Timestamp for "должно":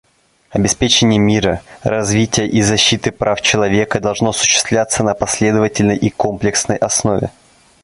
3.99-4.29